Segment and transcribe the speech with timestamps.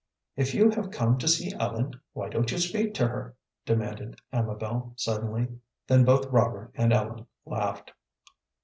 [0.35, 3.35] "If you have come to see Ellen, why don't you speak to her?"
[3.67, 5.59] demanded Amabel, suddenly.
[5.85, 7.93] Then both Robert and Ellen laughed.